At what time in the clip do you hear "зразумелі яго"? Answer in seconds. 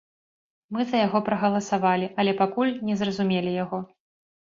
3.03-3.87